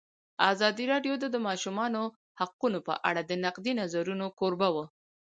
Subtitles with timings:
[0.51, 2.01] ازادي راډیو د د ماشومانو
[2.39, 4.85] حقونه په اړه د نقدي نظرونو کوربه وه.